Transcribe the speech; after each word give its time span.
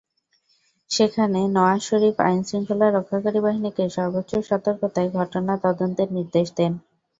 সেখানে 0.91 1.39
নওয়াজ 1.49 1.79
শরিফ 1.83 2.15
আইন–শৃঙ্খলা 2.21 2.87
রক্ষাকারী 2.89 3.39
বাহিনীকে 3.45 3.83
সর্বোচ্চ 3.89 4.31
সতর্কতায় 4.49 5.09
ঘটনা 5.17 5.53
তদন্তের 5.65 6.09
নির্দেশ 6.17 6.47
দেন। 6.57 6.71